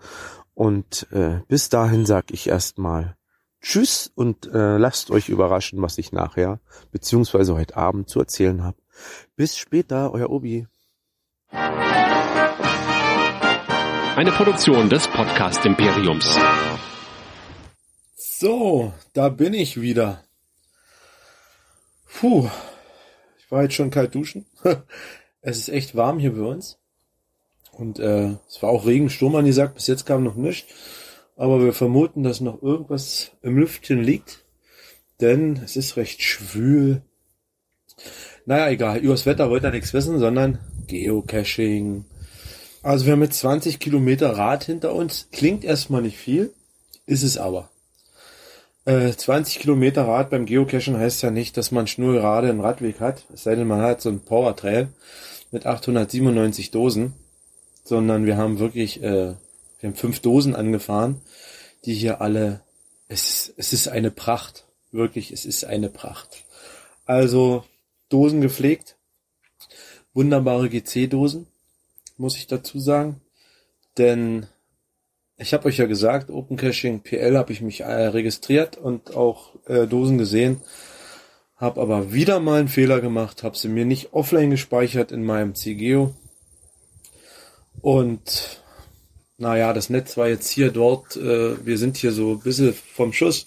Und 0.56 1.06
äh, 1.12 1.42
bis 1.48 1.68
dahin 1.68 2.06
sag 2.06 2.30
ich 2.30 2.48
erstmal 2.48 3.14
Tschüss 3.60 4.10
und 4.14 4.46
äh, 4.46 4.78
lasst 4.78 5.10
euch 5.10 5.28
überraschen, 5.28 5.82
was 5.82 5.98
ich 5.98 6.12
nachher 6.12 6.60
beziehungsweise 6.90 7.54
heute 7.54 7.76
Abend 7.76 8.08
zu 8.08 8.20
erzählen 8.20 8.64
habe. 8.64 8.78
Bis 9.36 9.58
später, 9.58 10.14
euer 10.14 10.30
Obi. 10.30 10.66
Eine 14.16 14.32
Produktion 14.32 14.88
des 14.88 15.06
Podcast 15.08 15.66
Imperiums. 15.66 16.38
So, 18.16 18.94
da 19.12 19.28
bin 19.28 19.52
ich 19.52 19.78
wieder. 19.78 20.24
Puh, 22.18 22.48
ich 23.36 23.50
war 23.50 23.64
jetzt 23.64 23.74
schon 23.74 23.90
kalt 23.90 24.14
duschen. 24.14 24.46
es 25.42 25.58
ist 25.58 25.68
echt 25.68 25.94
warm 25.94 26.18
hier 26.18 26.34
bei 26.34 26.46
uns. 26.46 26.78
Und 27.76 27.98
äh, 27.98 28.30
es 28.48 28.62
war 28.62 28.70
auch 28.70 28.86
Regen, 28.86 29.10
Sturm 29.10 29.36
angesagt. 29.36 29.74
Bis 29.74 29.86
jetzt 29.86 30.06
kam 30.06 30.24
noch 30.24 30.34
nichts. 30.34 30.72
Aber 31.36 31.62
wir 31.62 31.74
vermuten, 31.74 32.22
dass 32.22 32.40
noch 32.40 32.62
irgendwas 32.62 33.32
im 33.42 33.58
Lüftchen 33.58 34.02
liegt. 34.02 34.44
Denn 35.20 35.60
es 35.62 35.76
ist 35.76 35.96
recht 35.96 36.22
schwül. 36.22 37.02
Naja, 38.46 38.70
egal. 38.70 38.98
Übers 38.98 39.26
Wetter 39.26 39.50
wollt 39.50 39.64
ihr 39.64 39.70
nichts 39.70 39.92
wissen, 39.92 40.18
sondern 40.18 40.58
Geocaching. 40.86 42.06
Also 42.82 43.04
wir 43.04 43.12
haben 43.12 43.22
jetzt 43.22 43.40
20 43.40 43.78
Kilometer 43.78 44.30
Rad 44.30 44.64
hinter 44.64 44.94
uns. 44.94 45.28
Klingt 45.30 45.62
erstmal 45.62 46.00
nicht 46.00 46.16
viel. 46.16 46.54
Ist 47.04 47.22
es 47.22 47.36
aber. 47.36 47.68
20 48.86 49.56
äh, 49.56 49.60
Kilometer 49.60 50.06
Rad 50.06 50.30
beim 50.30 50.46
Geocachen 50.46 50.96
heißt 50.96 51.22
ja 51.22 51.30
nicht, 51.30 51.56
dass 51.56 51.72
man 51.72 51.88
schnurgerade 51.88 52.48
einen 52.48 52.60
Radweg 52.60 53.00
hat, 53.00 53.24
es 53.34 53.42
sei 53.42 53.56
denn, 53.56 53.66
man 53.66 53.80
hat 53.80 54.00
so 54.00 54.08
einen 54.08 54.20
Power 54.20 54.54
Trail 54.54 54.88
mit 55.50 55.66
897 55.66 56.70
Dosen, 56.70 57.14
sondern 57.86 58.26
wir 58.26 58.36
haben 58.36 58.58
wirklich, 58.58 59.02
äh, 59.02 59.34
wir 59.78 59.90
haben 59.90 59.94
fünf 59.94 60.20
Dosen 60.20 60.56
angefahren, 60.56 61.20
die 61.84 61.94
hier 61.94 62.20
alle, 62.20 62.60
es, 63.08 63.52
es 63.56 63.72
ist 63.72 63.88
eine 63.88 64.10
Pracht, 64.10 64.66
wirklich, 64.90 65.30
es 65.30 65.44
ist 65.44 65.64
eine 65.64 65.88
Pracht. 65.88 66.44
Also 67.04 67.64
Dosen 68.08 68.40
gepflegt, 68.40 68.96
wunderbare 70.14 70.68
GC-Dosen, 70.68 71.46
muss 72.16 72.36
ich 72.36 72.48
dazu 72.48 72.80
sagen, 72.80 73.20
denn 73.98 74.46
ich 75.36 75.54
habe 75.54 75.66
euch 75.66 75.76
ja 75.76 75.86
gesagt, 75.86 76.30
Open 76.30 76.56
Caching 76.56 77.02
PL 77.02 77.36
habe 77.36 77.52
ich 77.52 77.60
mich 77.60 77.82
äh, 77.82 78.06
registriert 78.06 78.76
und 78.78 79.14
auch 79.14 79.54
äh, 79.66 79.86
Dosen 79.86 80.18
gesehen, 80.18 80.60
habe 81.56 81.80
aber 81.80 82.12
wieder 82.12 82.40
mal 82.40 82.58
einen 82.58 82.68
Fehler 82.68 83.00
gemacht, 83.00 83.44
habe 83.44 83.56
sie 83.56 83.68
mir 83.68 83.84
nicht 83.84 84.12
offline 84.12 84.50
gespeichert 84.50 85.12
in 85.12 85.24
meinem 85.24 85.54
CGO 85.54 86.14
und 87.86 88.64
naja, 89.38 89.72
das 89.72 89.90
Netz 89.90 90.16
war 90.16 90.26
jetzt 90.26 90.50
hier 90.50 90.72
dort, 90.72 91.14
äh, 91.14 91.64
wir 91.64 91.78
sind 91.78 91.96
hier 91.96 92.10
so 92.10 92.32
ein 92.32 92.40
bisschen 92.40 92.74
vom 92.74 93.12
Schuss 93.12 93.46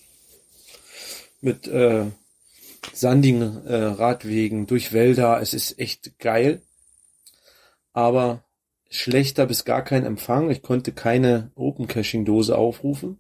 mit 1.42 1.68
äh, 1.68 2.06
sandigen 2.94 3.66
äh, 3.66 3.76
Radwegen 3.76 4.66
durch 4.66 4.94
Wälder, 4.94 5.42
es 5.42 5.54
ist 5.54 5.78
echt 5.78 6.18
geil, 6.20 6.62
aber 7.92 8.46
schlechter 8.90 9.46
bis 9.46 9.66
gar 9.66 9.84
kein 9.84 10.06
Empfang. 10.06 10.50
Ich 10.50 10.62
konnte 10.62 10.94
keine 10.94 11.52
Open 11.56 11.88
Caching 11.88 12.24
Dose 12.24 12.58
aufrufen. 12.58 13.20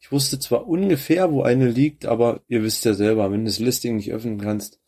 Ich 0.00 0.10
wusste 0.10 0.40
zwar 0.40 0.66
ungefähr, 0.66 1.30
wo 1.30 1.42
eine 1.44 1.68
liegt, 1.68 2.06
aber 2.06 2.40
ihr 2.48 2.64
wisst 2.64 2.84
ja 2.84 2.94
selber, 2.94 3.30
wenn 3.30 3.44
du 3.44 3.50
das 3.50 3.60
Listing 3.60 3.94
nicht 3.94 4.12
öffnen 4.12 4.40
kannst 4.40 4.80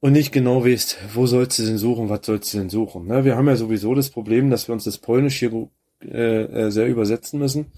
und 0.00 0.12
nicht 0.12 0.32
genau 0.32 0.64
weißt, 0.64 0.98
wo 1.14 1.26
sollst 1.26 1.58
du 1.58 1.64
denn 1.64 1.78
suchen, 1.78 2.08
was 2.08 2.24
sollst 2.24 2.52
du 2.52 2.58
denn 2.58 2.70
suchen. 2.70 3.06
Ne? 3.06 3.24
Wir 3.24 3.36
haben 3.36 3.48
ja 3.48 3.56
sowieso 3.56 3.94
das 3.94 4.10
Problem, 4.10 4.50
dass 4.50 4.68
wir 4.68 4.72
uns 4.72 4.84
das 4.84 4.98
Polnisch 4.98 5.38
hier 5.38 5.68
äh, 6.02 6.42
äh, 6.42 6.70
sehr 6.70 6.86
übersetzen 6.86 7.38
müssen, 7.38 7.72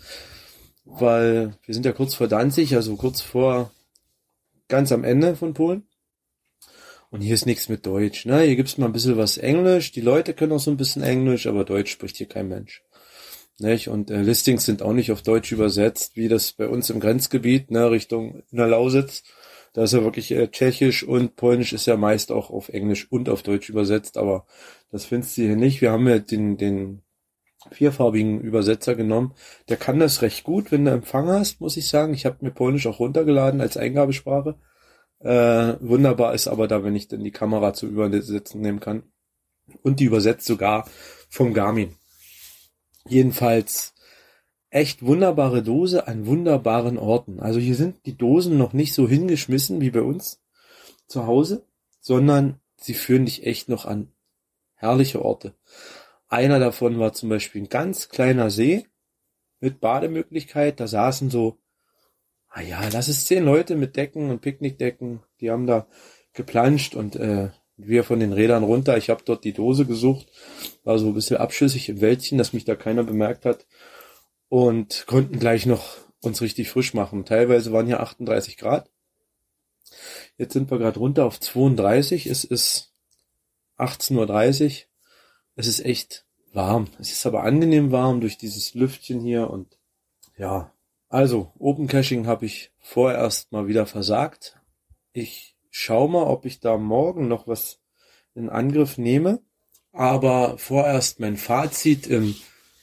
weil 0.84 1.54
wir 1.64 1.74
sind 1.74 1.86
ja 1.86 1.92
kurz 1.92 2.14
vor 2.14 2.28
Danzig, 2.28 2.74
also 2.74 2.96
kurz 2.96 3.20
vor 3.20 3.70
ganz 4.68 4.92
am 4.92 5.04
Ende 5.04 5.36
von 5.36 5.54
Polen. 5.54 5.84
Und 7.10 7.22
hier 7.22 7.34
ist 7.34 7.46
nichts 7.46 7.68
mit 7.68 7.86
Deutsch. 7.86 8.24
Ne? 8.24 8.42
Hier 8.42 8.54
gibt's 8.54 8.78
mal 8.78 8.86
ein 8.86 8.92
bisschen 8.92 9.16
was 9.16 9.36
Englisch. 9.36 9.90
Die 9.90 10.00
Leute 10.00 10.32
können 10.32 10.52
auch 10.52 10.60
so 10.60 10.70
ein 10.70 10.76
bisschen 10.76 11.02
Englisch, 11.02 11.48
aber 11.48 11.64
Deutsch 11.64 11.90
spricht 11.90 12.16
hier 12.16 12.28
kein 12.28 12.48
Mensch. 12.48 12.84
Nicht? 13.58 13.88
Und 13.88 14.10
äh, 14.10 14.22
Listings 14.22 14.64
sind 14.64 14.80
auch 14.80 14.92
nicht 14.92 15.10
auf 15.10 15.22
Deutsch 15.22 15.50
übersetzt, 15.50 16.16
wie 16.16 16.28
das 16.28 16.52
bei 16.52 16.68
uns 16.68 16.88
im 16.88 17.00
Grenzgebiet, 17.00 17.70
ne, 17.70 17.90
Richtung 17.90 18.42
in 18.50 18.58
der 18.58 18.68
Lausitz. 18.68 19.24
Da 19.72 19.84
ist 19.84 19.92
ja 19.92 20.02
wirklich 20.02 20.32
äh, 20.32 20.48
Tschechisch 20.48 21.04
und 21.04 21.36
Polnisch 21.36 21.72
ist 21.72 21.86
ja 21.86 21.96
meist 21.96 22.32
auch 22.32 22.50
auf 22.50 22.68
Englisch 22.70 23.10
und 23.10 23.28
auf 23.28 23.42
Deutsch 23.42 23.68
übersetzt, 23.68 24.16
aber 24.16 24.46
das 24.90 25.04
findest 25.04 25.36
du 25.36 25.42
hier 25.42 25.56
nicht. 25.56 25.80
Wir 25.80 25.92
haben 25.92 26.08
ja 26.08 26.18
den, 26.18 26.56
den 26.56 27.02
vierfarbigen 27.70 28.40
Übersetzer 28.40 28.94
genommen. 28.94 29.34
Der 29.68 29.76
kann 29.76 30.00
das 30.00 30.22
recht 30.22 30.44
gut, 30.44 30.72
wenn 30.72 30.84
du 30.84 30.90
Empfang 30.90 31.28
hast, 31.28 31.60
muss 31.60 31.76
ich 31.76 31.88
sagen. 31.88 32.14
Ich 32.14 32.26
habe 32.26 32.38
mir 32.40 32.50
Polnisch 32.50 32.86
auch 32.86 32.98
runtergeladen 32.98 33.60
als 33.60 33.76
Eingabesprache. 33.76 34.58
Äh, 35.20 35.76
wunderbar 35.80 36.34
ist 36.34 36.48
aber 36.48 36.66
da, 36.66 36.82
wenn 36.82 36.96
ich 36.96 37.08
dann 37.08 37.22
die 37.22 37.30
Kamera 37.30 37.74
zu 37.74 37.86
übersetzen 37.86 38.60
nehmen 38.60 38.80
kann. 38.80 39.04
Und 39.82 40.00
die 40.00 40.04
übersetzt 40.04 40.46
sogar 40.46 40.88
vom 41.28 41.54
Garmin. 41.54 41.96
Jedenfalls 43.06 43.94
echt 44.70 45.04
wunderbare 45.04 45.62
Dose 45.62 46.06
an 46.06 46.26
wunderbaren 46.26 46.96
Orten. 46.96 47.40
Also 47.40 47.58
hier 47.58 47.74
sind 47.74 48.06
die 48.06 48.16
Dosen 48.16 48.56
noch 48.56 48.72
nicht 48.72 48.94
so 48.94 49.08
hingeschmissen 49.08 49.80
wie 49.80 49.90
bei 49.90 50.02
uns 50.02 50.40
zu 51.06 51.26
Hause, 51.26 51.66
sondern 52.00 52.60
sie 52.76 52.94
führen 52.94 53.26
dich 53.26 53.44
echt 53.44 53.68
noch 53.68 53.84
an 53.84 54.12
herrliche 54.74 55.22
Orte. 55.22 55.54
Einer 56.28 56.60
davon 56.60 56.98
war 57.00 57.12
zum 57.12 57.28
Beispiel 57.28 57.62
ein 57.62 57.68
ganz 57.68 58.08
kleiner 58.08 58.50
See 58.50 58.86
mit 59.58 59.80
Bademöglichkeit. 59.80 60.78
Da 60.78 60.86
saßen 60.86 61.30
so, 61.30 61.58
ah 62.48 62.62
ja, 62.62 62.80
lass 62.92 63.08
es 63.08 63.24
zehn 63.24 63.44
Leute 63.44 63.74
mit 63.74 63.96
Decken 63.96 64.30
und 64.30 64.40
Picknickdecken. 64.40 65.20
Die 65.40 65.50
haben 65.50 65.66
da 65.66 65.88
geplanscht 66.32 66.94
und 66.94 67.16
äh, 67.16 67.50
wir 67.76 68.04
von 68.04 68.20
den 68.20 68.32
Rädern 68.32 68.62
runter. 68.62 68.96
Ich 68.96 69.10
habe 69.10 69.22
dort 69.24 69.42
die 69.42 69.52
Dose 69.52 69.84
gesucht, 69.84 70.28
war 70.84 70.98
so 71.00 71.08
ein 71.08 71.14
bisschen 71.14 71.38
abschüssig 71.38 71.88
im 71.88 72.00
Wäldchen, 72.00 72.38
dass 72.38 72.52
mich 72.52 72.64
da 72.64 72.76
keiner 72.76 73.02
bemerkt 73.02 73.44
hat 73.44 73.66
und 74.50 75.06
konnten 75.06 75.38
gleich 75.38 75.64
noch 75.64 75.96
uns 76.20 76.42
richtig 76.42 76.68
frisch 76.68 76.92
machen. 76.92 77.24
Teilweise 77.24 77.72
waren 77.72 77.86
hier 77.86 78.00
38 78.00 78.58
Grad. 78.58 78.90
Jetzt 80.36 80.52
sind 80.52 80.70
wir 80.70 80.78
gerade 80.78 80.98
runter 80.98 81.24
auf 81.24 81.40
32. 81.40 82.26
Es 82.26 82.44
ist 82.44 82.92
18.30 83.78 84.64
Uhr. 84.64 84.86
Es 85.54 85.66
ist 85.66 85.80
echt 85.84 86.26
warm. 86.52 86.88
Es 86.98 87.12
ist 87.12 87.24
aber 87.24 87.44
angenehm 87.44 87.92
warm 87.92 88.20
durch 88.20 88.36
dieses 88.36 88.74
Lüftchen 88.74 89.20
hier 89.20 89.48
und 89.48 89.78
ja. 90.36 90.72
Also, 91.08 91.52
Open 91.58 91.86
Caching 91.86 92.26
habe 92.26 92.46
ich 92.46 92.72
vorerst 92.78 93.52
mal 93.52 93.68
wieder 93.68 93.86
versagt. 93.86 94.58
Ich 95.12 95.56
schau 95.70 96.08
mal, 96.08 96.24
ob 96.24 96.44
ich 96.44 96.60
da 96.60 96.76
morgen 96.76 97.28
noch 97.28 97.46
was 97.46 97.78
in 98.34 98.48
Angriff 98.48 98.98
nehme. 98.98 99.40
Aber 99.92 100.58
vorerst 100.58 101.20
mein 101.20 101.36
Fazit 101.36 102.06
im 102.06 102.36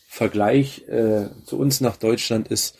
Vergleich 0.09 0.87
äh, 0.87 1.27
zu 1.45 1.59
uns 1.59 1.81
nach 1.81 1.97
Deutschland 1.97 2.47
ist, 2.47 2.77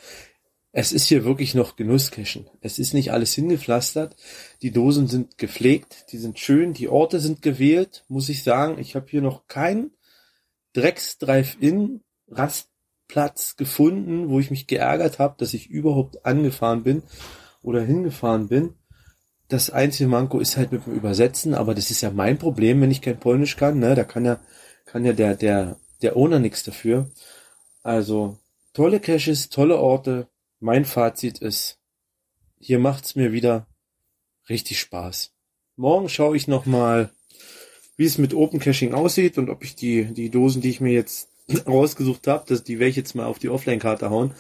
es 0.72 0.92
ist 0.92 1.08
hier 1.08 1.26
wirklich 1.26 1.56
noch 1.56 1.76
Genusscachen. 1.76 2.50
Es 2.62 2.80
ist 2.80 2.94
nicht 2.94 3.12
alles 3.12 3.34
hingepflastert. 3.34 4.16
Die 4.62 4.72
Dosen 4.72 5.08
sind 5.08 5.38
gepflegt, 5.38 6.06
die 6.12 6.18
sind 6.18 6.40
schön, 6.40 6.74
die 6.74 6.88
Orte 6.88 7.20
sind 7.20 7.42
gewählt, 7.42 8.06
muss 8.08 8.30
ich 8.30 8.44
sagen. 8.44 8.80
Ich 8.80 8.96
habe 8.96 9.08
hier 9.10 9.22
noch 9.22 9.48
keinen 9.48 9.92
Drecks-Drive-In 10.74 12.02
Rastplatz 12.30 13.56
gefunden, 13.56 14.30
wo 14.30 14.40
ich 14.40 14.52
mich 14.52 14.68
geärgert 14.68 15.20
habe, 15.20 15.36
dass 15.38 15.54
ich 15.54 15.70
überhaupt 15.70 16.26
angefahren 16.26 16.84
bin 16.84 17.04
oder 17.62 17.82
hingefahren 17.82 18.48
bin. 18.48 18.76
Das 19.50 19.70
einzige 19.70 20.10
Manko 20.10 20.40
ist 20.40 20.58
halt 20.58 20.72
mit 20.72 20.86
dem 20.86 20.94
Übersetzen, 20.94 21.54
aber 21.54 21.74
das 21.74 21.92
ist 21.92 22.02
ja 22.02 22.12
mein 22.12 22.38
Problem, 22.38 22.82
wenn 22.82 22.92
ich 22.92 23.02
kein 23.02 23.20
Polnisch 23.20 23.58
kann. 23.58 23.80
Ne? 23.80 23.96
Da 23.96 24.04
kann 24.04 24.26
ja, 24.26 24.40
kann 24.86 25.06
ja 25.06 25.14
der, 25.14 25.36
der, 25.36 25.78
der 26.02 26.16
Owner 26.16 26.40
nichts 26.40 26.64
dafür. 26.64 27.10
Also 27.84 28.38
tolle 28.74 29.00
Caches, 29.00 29.50
tolle 29.50 29.78
Orte. 29.78 30.28
Mein 30.60 30.86
Fazit 30.86 31.40
ist, 31.40 31.80
hier 32.60 32.80
macht's 32.80 33.16
mir 33.16 33.32
wieder 33.32 33.68
richtig 34.50 34.80
Spaß. 34.80 35.32
Morgen 35.76 36.10
schaue 36.10 36.36
ich 36.36 36.48
nochmal, 36.48 37.12
wie 37.98 38.06
es 38.06 38.18
mit 38.18 38.34
Open 38.34 38.60
Caching 38.60 38.94
aussieht 38.94 39.38
und 39.38 39.50
ob 39.50 39.64
ich 39.64 39.76
die, 39.76 40.06
die 40.06 40.30
Dosen, 40.30 40.62
die 40.62 40.70
ich 40.70 40.82
mir 40.82 40.94
jetzt 40.94 41.30
rausgesucht 41.68 42.28
habe, 42.28 42.46
dass 42.48 42.64
die 42.64 42.80
werde 42.80 42.90
ich 42.90 42.96
jetzt 42.96 43.16
mal 43.16 43.26
auf 43.26 43.40
die 43.40 43.50
Offline-Karte 43.50 44.10
hauen. 44.10 44.34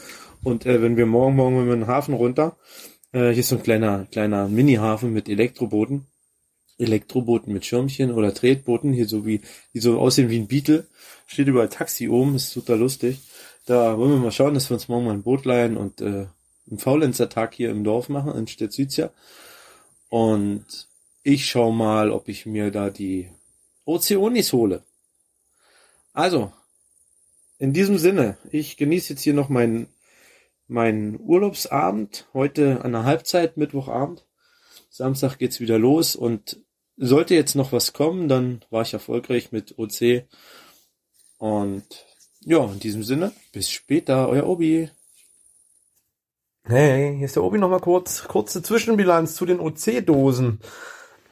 Und 0.43 0.65
äh, 0.65 0.81
wenn 0.81 0.97
wir 0.97 1.05
morgen, 1.05 1.35
morgen 1.35 1.67
mit 1.67 1.73
dem 1.73 1.87
Hafen 1.87 2.13
runter, 2.13 2.57
äh, 3.11 3.29
hier 3.29 3.39
ist 3.39 3.49
so 3.49 3.57
ein 3.57 3.63
kleiner, 3.63 4.07
kleiner 4.11 4.47
Mini-Hafen 4.47 5.13
mit 5.13 5.29
Elektrobooten. 5.29 6.05
Elektrobooten 6.77 7.53
mit 7.53 7.65
Schirmchen 7.65 8.11
oder 8.11 8.33
Tretbooten, 8.33 8.93
hier 8.93 9.07
so 9.07 9.25
wie, 9.25 9.41
die 9.73 9.79
so 9.79 9.99
aussehen 9.99 10.29
wie 10.29 10.39
ein 10.39 10.47
Beetle. 10.47 10.87
Steht 11.25 11.47
überall 11.47 11.69
Taxi 11.69 12.07
oben, 12.09 12.35
ist 12.35 12.53
total 12.53 12.79
lustig. 12.79 13.19
Da 13.65 13.97
wollen 13.97 14.11
wir 14.11 14.17
mal 14.17 14.31
schauen, 14.31 14.53
dass 14.53 14.69
wir 14.69 14.75
uns 14.75 14.87
morgen 14.87 15.05
mal 15.05 15.13
ein 15.13 15.23
Boot 15.23 15.45
leihen 15.45 15.75
und 15.75 16.01
äh, 16.01 16.27
einen 16.69 16.79
Faulenzer-Tag 16.79 17.53
hier 17.53 17.69
im 17.69 17.83
Dorf 17.83 18.09
machen, 18.09 18.35
in 18.35 18.47
Stetzizia. 18.47 19.11
Und 20.09 20.65
ich 21.23 21.47
schau 21.47 21.71
mal, 21.71 22.11
ob 22.11 22.29
ich 22.29 22.45
mir 22.45 22.71
da 22.71 22.89
die 22.89 23.29
Ozeonis 23.85 24.53
hole. 24.53 24.83
Also, 26.13 26.51
in 27.57 27.73
diesem 27.73 27.97
Sinne, 27.97 28.37
ich 28.51 28.77
genieße 28.77 29.13
jetzt 29.13 29.23
hier 29.23 29.33
noch 29.33 29.49
meinen 29.49 29.87
mein 30.67 31.19
Urlaubsabend, 31.19 32.27
heute 32.33 32.83
an 32.83 32.91
der 32.91 33.05
Halbzeit, 33.05 33.57
Mittwochabend. 33.57 34.25
Samstag 34.89 35.37
geht's 35.37 35.59
wieder 35.59 35.79
los 35.79 36.15
und 36.15 36.59
sollte 36.97 37.35
jetzt 37.35 37.55
noch 37.55 37.71
was 37.71 37.93
kommen, 37.93 38.27
dann 38.27 38.61
war 38.69 38.81
ich 38.81 38.93
erfolgreich 38.93 39.51
mit 39.51 39.77
OC. 39.77 40.25
Und 41.37 42.05
ja, 42.41 42.63
in 42.65 42.79
diesem 42.79 43.03
Sinne, 43.03 43.31
bis 43.53 43.69
später, 43.69 44.27
euer 44.27 44.47
Obi. 44.47 44.89
Hey, 46.63 47.15
hier 47.15 47.25
ist 47.25 47.35
der 47.35 47.43
Obi 47.43 47.57
nochmal 47.59 47.79
kurz. 47.79 48.23
Kurze 48.23 48.61
Zwischenbilanz 48.61 49.35
zu 49.35 49.45
den 49.45 49.59
OC-Dosen. 49.59 50.59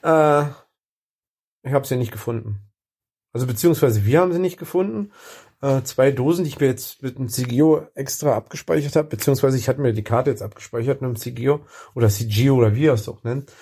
Äh, 0.02 0.44
ich 1.62 1.72
habe 1.72 1.86
sie 1.86 1.96
nicht 1.96 2.12
gefunden. 2.12 2.60
Also 3.32 3.46
beziehungsweise 3.46 4.06
wir 4.06 4.20
haben 4.20 4.32
sie 4.32 4.38
nicht 4.38 4.58
gefunden 4.58 5.12
äh, 5.62 5.82
zwei 5.82 6.10
Dosen, 6.10 6.44
die 6.44 6.50
ich 6.50 6.60
mir 6.60 6.66
jetzt 6.66 7.02
mit 7.02 7.16
einem 7.16 7.28
CGO 7.28 7.86
extra 7.94 8.34
abgespeichert 8.36 8.96
habe, 8.96 9.08
beziehungsweise 9.08 9.56
ich 9.56 9.68
hatte 9.68 9.80
mir 9.80 9.92
die 9.92 10.04
Karte 10.04 10.30
jetzt 10.30 10.42
abgespeichert 10.42 11.00
mit 11.00 11.08
einem 11.08 11.16
CGO 11.16 11.60
oder 11.94 12.08
CGO 12.08 12.56
oder 12.56 12.74
wie 12.74 12.86
er 12.86 12.94
es 12.94 13.08
auch 13.08 13.24
nennt. 13.24 13.52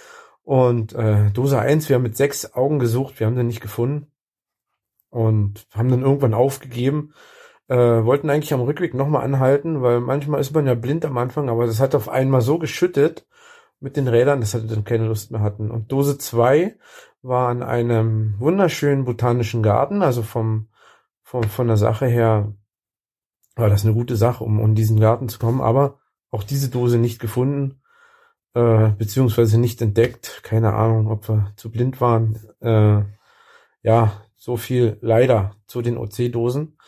Und 0.45 0.93
äh, 0.93 1.31
Dose 1.31 1.59
1, 1.59 1.89
wir 1.89 1.97
haben 1.97 2.03
mit 2.03 2.17
sechs 2.17 2.55
Augen 2.55 2.79
gesucht, 2.79 3.19
wir 3.19 3.27
haben 3.27 3.37
den 3.37 3.47
nicht 3.47 3.63
gefunden 3.63 4.13
und 5.09 5.67
haben 5.73 5.89
dann 5.89 6.03
irgendwann 6.03 6.35
aufgegeben. 6.35 7.15
Äh, 7.67 7.77
wollten 7.77 8.29
eigentlich 8.29 8.53
am 8.53 8.61
Rückweg 8.61 8.93
nochmal 8.93 9.25
anhalten, 9.25 9.81
weil 9.81 10.01
manchmal 10.01 10.41
ist 10.41 10.55
man 10.55 10.67
ja 10.67 10.75
blind 10.75 11.07
am 11.07 11.17
Anfang, 11.17 11.49
aber 11.49 11.67
das 11.67 11.81
hat 11.81 11.95
auf 11.95 12.11
einmal 12.11 12.43
so 12.43 12.59
geschüttet 12.59 13.27
mit 13.81 13.97
den 13.97 14.07
Rädern, 14.07 14.41
dass 14.41 14.53
wir 14.53 14.61
dann 14.61 14.85
keine 14.85 15.07
Lust 15.07 15.31
mehr 15.31 15.41
hatten. 15.41 15.71
Und 15.71 15.91
Dose 15.91 16.19
2 16.19 16.77
war 17.23 17.49
an 17.49 17.63
einem 17.63 18.35
wunderschönen 18.39 19.07
botanischen 19.07 19.63
Garten, 19.63 20.03
also 20.03 20.23
vom 20.23 20.69
von, 21.23 21.45
von 21.45 21.69
der 21.69 21.79
Sache 21.79 22.07
her 22.07 22.53
war 23.57 23.71
das 23.71 23.85
eine 23.85 23.95
gute 23.95 24.17
Sache, 24.17 24.45
um 24.45 24.61
um 24.61 24.75
diesen 24.75 25.01
Garten 25.01 25.31
zu 25.31 25.39
kommen, 25.39 25.63
aber 25.63 26.01
auch 26.31 26.43
diese 26.43 26.69
Dose 26.69 26.99
nicht 26.99 27.19
gefunden, 27.19 27.81
äh, 28.55 28.91
beziehungsweise 28.91 29.59
nicht 29.59 29.83
entdeckt. 29.83 30.41
Keine 30.43 30.75
Ahnung, 30.75 31.09
ob 31.09 31.29
wir 31.29 31.53
zu 31.57 31.71
blind 31.71 32.01
waren. 32.01 32.39
Äh, 32.61 33.03
ja, 33.83 34.23
so 34.37 34.57
viel 34.57 34.99
leider 35.01 35.57
zu 35.67 35.83
den 35.83 35.97
OC-Dosen. 35.99 36.79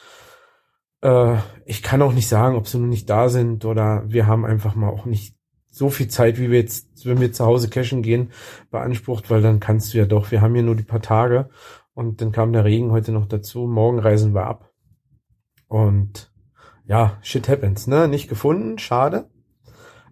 Äh, 1.02 1.37
ich 1.64 1.82
kann 1.82 2.02
auch 2.02 2.12
nicht 2.12 2.28
sagen, 2.28 2.56
ob 2.56 2.68
sie 2.68 2.78
noch 2.78 2.87
nicht 2.87 3.11
da 3.11 3.28
sind 3.28 3.64
oder 3.64 4.04
wir 4.06 4.26
haben 4.26 4.44
einfach 4.44 4.75
mal 4.75 4.90
auch 4.90 5.04
nicht 5.04 5.37
so 5.70 5.90
viel 5.90 6.08
Zeit, 6.08 6.38
wie 6.38 6.50
wir 6.50 6.58
jetzt, 6.58 7.04
wenn 7.04 7.20
wir 7.20 7.32
zu 7.32 7.44
Hause 7.44 7.68
cashen 7.68 8.00
gehen, 8.00 8.30
beansprucht, 8.70 9.30
weil 9.30 9.42
dann 9.42 9.61
kannst 9.61 9.92
du 9.92 9.99
ja 9.99 10.06
doch, 10.06 10.30
wir 10.30 10.40
haben 10.40 10.54
hier 10.54 10.62
nur 10.62 10.75
die 10.75 10.85
paar 10.85 11.02
Tage 11.02 11.50
und 11.92 12.23
dann 12.23 12.32
kam 12.32 12.52
der 12.52 12.64
Regen 12.64 12.92
heute 12.92 13.12
noch 13.12 13.26
dazu. 13.26 13.66
Morgen 13.66 13.99
reisen 13.99 14.35
wir 14.35 14.46
ab. 14.46 14.70
Und 15.68 16.32
ja, 16.87 17.18
shit 17.23 17.49
happens, 17.49 17.87
ne? 17.87 18.08
Nicht 18.08 18.28
gefunden, 18.28 18.78
schade. 18.78 19.28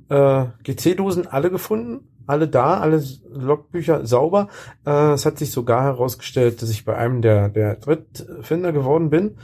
Äh, 0.08 0.46
GC-Dosen 0.64 1.26
alle 1.26 1.50
gefunden, 1.50 2.08
alle 2.26 2.48
da, 2.48 2.78
alle 2.78 3.02
Logbücher 3.30 4.06
sauber. 4.06 4.48
Äh, 4.86 5.12
es 5.12 5.26
hat 5.26 5.38
sich 5.38 5.50
sogar 5.50 5.82
herausgestellt, 5.82 6.62
dass 6.62 6.70
ich 6.70 6.84
bei 6.84 6.96
einem 6.96 7.22
der, 7.22 7.48
der 7.48 7.76
Drittfinder 7.76 8.72
geworden 8.72 9.10
bin. 9.10 9.36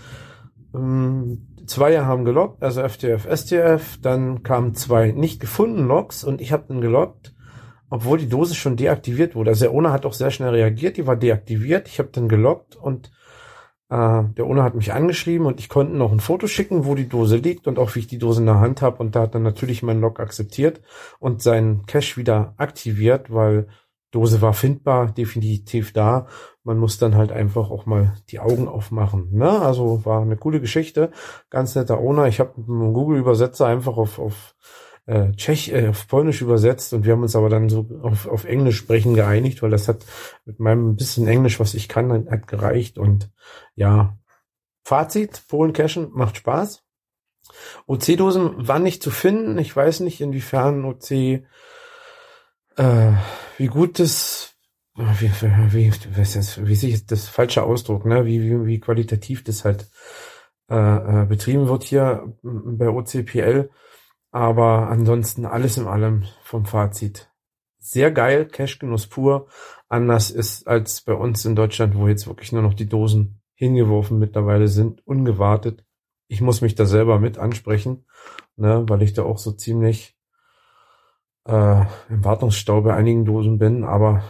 Ähm, 0.75 1.47
zwei 1.67 1.99
haben 2.01 2.25
gelockt, 2.25 2.63
also 2.63 2.87
FTF, 2.87 3.27
STF, 3.33 3.99
dann 4.03 4.43
kamen 4.43 4.75
zwei 4.75 5.13
nicht 5.13 5.41
gefunden 5.41 5.87
Logs 5.87 6.25
und 6.25 6.41
ich 6.41 6.53
habe 6.53 6.65
dann 6.69 6.81
gelockt, 6.81 7.35
obwohl 7.89 8.19
die 8.19 8.29
Dose 8.29 8.55
schon 8.55 8.77
deaktiviert 8.77 9.35
wurde. 9.35 9.51
Also 9.51 9.67
der 9.67 9.75
Owner 9.75 9.93
hat 9.93 10.05
auch 10.05 10.13
sehr 10.13 10.31
schnell 10.31 10.51
reagiert, 10.51 10.97
die 10.97 11.07
war 11.07 11.17
deaktiviert, 11.17 11.89
ich 11.89 11.99
habe 11.99 12.11
dann 12.13 12.29
gelockt 12.29 12.77
und 12.77 13.11
äh, 13.91 14.23
der 14.37 14.47
Owner 14.47 14.63
hat 14.63 14.75
mich 14.75 14.93
angeschrieben 14.93 15.47
und 15.47 15.61
ich 15.61 15.69
konnte 15.69 15.97
noch 15.97 16.13
ein 16.13 16.21
Foto 16.21 16.47
schicken, 16.47 16.85
wo 16.85 16.95
die 16.95 17.09
Dose 17.09 17.37
liegt 17.37 17.67
und 17.67 17.79
auch 17.79 17.95
wie 17.95 18.01
ich 18.01 18.07
die 18.07 18.19
Dose 18.19 18.41
in 18.41 18.47
der 18.47 18.61
Hand 18.61 18.83
habe 18.83 18.99
und 18.99 19.17
da 19.17 19.23
hat 19.23 19.35
dann 19.35 19.43
natürlich 19.43 19.83
mein 19.83 20.01
Log 20.01 20.21
akzeptiert 20.21 20.81
und 21.19 21.43
seinen 21.43 21.87
Cache 21.87 22.17
wieder 22.17 22.55
aktiviert, 22.57 23.33
weil 23.33 23.67
Dose 24.13 24.43
war 24.43 24.55
findbar, 24.55 25.13
definitiv 25.13 25.93
da. 25.93 26.27
Man 26.65 26.79
muss 26.79 26.99
dann 26.99 27.15
halt 27.15 27.33
einfach 27.33 27.71
auch 27.71 27.87
mal 27.87 28.15
die 28.31 28.41
Augen 28.41 28.69
aufmachen. 28.69 29.29
Ne? 29.33 29.49
Also 29.49 30.05
war 30.05 30.23
eine 30.23 30.37
coole 30.37 30.61
Geschichte. 30.61 31.11
Ganz 31.49 31.75
netter 31.75 31.99
Owner. 31.99 32.27
Ich 32.27 32.41
habe 32.41 32.55
einen 32.57 32.93
Google-Übersetzer 32.93 33.67
einfach 33.67 33.97
auf, 33.97 34.19
auf 34.19 34.57
äh, 35.11 35.33
Tschech, 35.33 35.73
äh, 35.73 35.89
auf 35.89 36.07
Polnisch 36.07 36.41
übersetzt 36.41 36.93
und 36.93 37.05
wir 37.05 37.13
haben 37.13 37.23
uns 37.23 37.35
aber 37.35 37.49
dann 37.49 37.69
so 37.69 37.89
auf, 38.03 38.29
auf 38.29 38.45
Englisch 38.45 38.77
sprechen 38.77 39.15
geeinigt, 39.15 39.61
weil 39.61 39.71
das 39.71 39.89
hat 39.89 40.07
mit 40.45 40.61
meinem 40.61 40.95
bisschen 40.95 41.27
Englisch, 41.27 41.59
was 41.59 41.75
ich 41.75 41.89
kann, 41.89 42.31
hat 42.31 42.47
gereicht. 42.47 42.97
Und 42.97 43.29
ja, 43.75 44.17
Fazit, 44.85 45.43
Polen 45.49 45.73
Cashen 45.73 46.11
macht 46.13 46.37
Spaß. 46.37 46.85
OC-Dosen 47.87 48.69
waren 48.69 48.85
nicht 48.85 49.03
zu 49.03 49.11
finden. 49.11 49.59
Ich 49.59 49.75
weiß 49.75 50.01
nicht, 50.01 50.21
inwiefern 50.21 50.85
OC 50.85 51.11
äh, 51.11 51.43
wie 53.59 53.67
gut 53.67 53.99
das, 53.99 54.55
wie, 54.95 55.33
wie, 55.73 55.93
was 56.17 56.37
ist, 56.37 56.65
wie 56.65 56.77
sich 56.77 57.05
das 57.07 57.29
falsche 57.29 57.65
Ausdruck, 57.65 58.07
ne, 58.07 58.27
wie, 58.27 58.43
wie, 58.43 58.65
wie 58.65 58.79
qualitativ 58.79 59.43
das 59.43 59.65
halt 59.65 59.91
äh, 60.71 60.77
äh, 60.77 61.27
betrieben 61.27 61.67
wird 61.67 61.83
hier 61.83 62.33
bei 62.43 62.89
OCPL. 62.89 63.71
Aber 64.31 64.89
ansonsten 64.89 65.45
alles 65.45 65.77
in 65.77 65.87
allem 65.87 66.25
vom 66.43 66.65
Fazit. 66.65 67.31
Sehr 67.79 68.11
geil, 68.11 68.47
Cashgenuss 68.47 69.07
pur. 69.07 69.49
Anders 69.89 70.31
ist 70.31 70.69
als 70.69 71.01
bei 71.01 71.15
uns 71.15 71.45
in 71.45 71.57
Deutschland, 71.57 71.97
wo 71.97 72.07
jetzt 72.07 72.27
wirklich 72.27 72.53
nur 72.53 72.63
noch 72.63 72.75
die 72.75 72.89
Dosen 72.89 73.41
hingeworfen 73.55 74.19
mittlerweile 74.19 74.69
sind, 74.69 75.07
ungewartet. 75.07 75.85
Ich 76.29 76.41
muss 76.41 76.61
mich 76.61 76.75
da 76.75 76.87
selber 76.87 77.19
mit 77.19 77.39
ansprechen, 77.39 78.07
ne, 78.57 78.85
weil 78.89 79.03
ich 79.03 79.15
da 79.15 79.25
auch 79.25 79.39
so 79.39 79.53
ziemlich 79.53 80.17
äh, 81.47 81.85
im 82.09 82.25
Wartungsstau 82.25 82.83
bei 82.83 82.95
einigen 82.95 83.25
Dosen 83.25 83.59
bin, 83.59 83.85
aber 83.85 84.23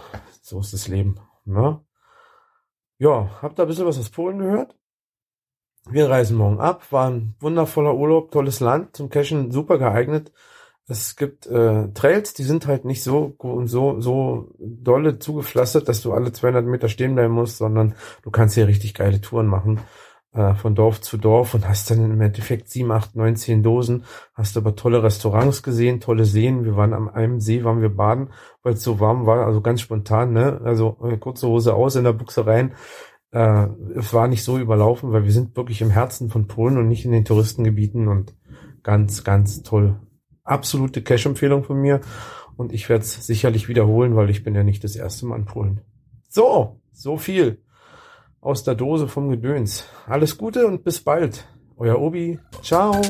so 0.43 0.61
ist 0.61 0.73
das 0.73 0.89
Leben. 0.89 1.21
Ne? 1.45 1.81
Ja, 2.99 3.31
habt 3.43 3.59
ihr 3.59 3.63
ein 3.63 3.69
bisschen 3.69 3.87
was 3.87 3.99
aus 3.99 4.11
Polen 4.11 4.39
gehört? 4.39 4.80
Wir 5.89 6.11
reisen 6.11 6.37
morgen 6.37 6.61
ab, 6.61 6.93
war 6.93 7.11
ein 7.11 7.35
wundervoller 7.41 7.95
Urlaub, 7.95 8.31
tolles 8.31 8.61
Land, 8.61 8.97
zum 8.97 9.09
Cashen 9.09 9.51
super 9.51 9.79
geeignet. 9.79 10.33
Es 10.87 11.17
gibt 11.17 11.47
äh, 11.47 11.89
Trails, 11.93 12.35
die 12.35 12.43
sind 12.43 12.67
halt 12.67 12.85
nicht 12.85 13.03
so 13.03 13.37
so 13.65 14.01
so 14.01 14.53
dolle 14.59 15.19
zugepflastert, 15.19 15.89
dass 15.89 16.03
du 16.03 16.13
alle 16.13 16.33
200 16.33 16.65
Meter 16.67 16.89
stehen 16.89 17.15
bleiben 17.15 17.35
musst, 17.35 17.59
sondern 17.59 17.95
du 18.23 18.31
kannst 18.31 18.57
hier 18.57 18.67
richtig 18.67 18.95
geile 18.95 19.21
Touren 19.21 19.47
machen 19.47 19.81
äh, 20.33 20.55
von 20.55 20.75
Dorf 20.75 21.01
zu 21.01 21.17
Dorf 21.17 21.55
und 21.55 21.69
hast 21.69 21.91
dann 21.91 22.05
im 22.05 22.21
Endeffekt 22.21 22.69
sieben, 22.69 22.93
acht, 22.93 23.17
neun, 23.17 23.37
zehn 23.37 23.63
Dosen, 23.63 24.05
hast 24.35 24.57
aber 24.57 24.77
tolle 24.77 25.03
Restaurants 25.03 25.63
gesehen, 25.63 26.01
tolle 26.01 26.25
Seen. 26.25 26.65
Wir 26.65 26.77
waren 26.77 26.93
am 26.93 27.09
einem 27.09 27.41
See, 27.41 27.65
waren 27.65 27.83
wir 27.83 27.95
baden, 27.95 28.31
weil 28.63 28.75
es 28.75 28.83
so 28.83 29.01
warm 29.01 29.27
war, 29.27 29.47
also 29.47 29.61
ganz 29.61 29.81
spontan, 29.81 30.33
ne? 30.33 30.61
Also 30.65 30.99
äh, 31.03 31.17
kurze 31.17 31.49
Hose 31.49 31.75
aus 31.75 31.97
in 31.97 32.05
der 32.05 32.13
Buchse 32.13 32.47
rein. 32.47 32.75
Äh, 33.33 33.69
es 33.95 34.13
war 34.13 34.29
nicht 34.29 34.45
so 34.45 34.59
überlaufen, 34.59 35.13
weil 35.13 35.25
wir 35.25 35.33
sind 35.33 35.57
wirklich 35.57 35.81
im 35.83 35.91
Herzen 35.91 36.31
von 36.31 36.47
Polen 36.47 36.79
und 36.79 36.89
nicht 36.89 37.05
in 37.05 37.13
den 37.13 37.25
Touristengebieten 37.25 38.09
und 38.09 38.35
ganz, 38.83 39.25
ganz 39.25 39.63
toll. 39.63 40.01
Absolute 40.43 41.03
Cash-Empfehlung 41.03 41.65
von 41.65 41.81
mir 41.81 42.01
und 42.57 42.73
ich 42.73 42.89
werde 42.89 43.05
es 43.05 43.27
sicherlich 43.27 43.69
wiederholen, 43.69 44.17
weil 44.17 44.31
ich 44.31 44.43
bin 44.43 44.55
ja 44.55 44.65
nicht 44.65 44.85
das 44.85 44.97
erste 44.97 45.27
Mal 45.27 45.39
in 45.39 45.45
Polen. 45.45 45.81
So, 46.29 46.81
so 46.93 47.17
viel 47.17 47.63
aus 48.41 48.65
der 48.65 48.75
Dose 48.75 49.09
vom 49.09 49.31
Gedöns. 49.31 49.85
Alles 50.07 50.39
Gute 50.39 50.67
und 50.67 50.85
bis 50.85 51.01
bald. 51.01 51.47
Euer 51.77 51.99
Obi. 52.01 52.39
Ciao. 52.63 53.01